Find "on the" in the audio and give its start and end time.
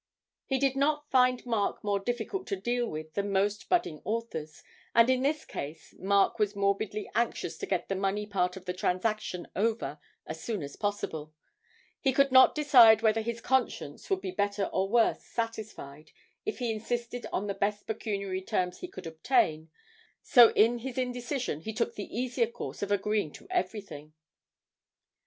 17.31-17.53